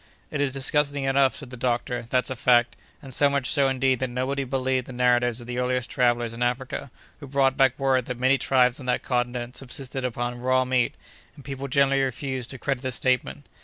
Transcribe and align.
"It 0.31 0.41
is 0.41 0.51
disgusting 0.51 1.03
enough," 1.03 1.35
said 1.35 1.51
the 1.51 1.57
doctor, 1.57 2.07
"that's 2.09 2.31
a 2.31 2.35
fact; 2.35 2.75
and 3.03 3.13
so 3.13 3.29
much 3.29 3.47
so, 3.47 3.69
indeed, 3.69 3.99
that 3.99 4.09
nobody 4.09 4.43
believed 4.43 4.87
the 4.87 4.93
narratives 4.93 5.39
of 5.39 5.45
the 5.45 5.59
earliest 5.59 5.91
travellers 5.91 6.33
in 6.33 6.41
Africa 6.41 6.89
who 7.19 7.27
brought 7.27 7.55
back 7.55 7.77
word 7.77 8.05
that 8.07 8.17
many 8.17 8.39
tribes 8.39 8.79
on 8.79 8.87
that 8.87 9.03
continent 9.03 9.57
subsisted 9.57 10.03
upon 10.03 10.39
raw 10.39 10.65
meat, 10.65 10.95
and 11.35 11.45
people 11.45 11.67
generally 11.67 12.01
refused 12.01 12.49
to 12.49 12.57
credit 12.57 12.81
the 12.81 12.91
statement. 12.91 13.45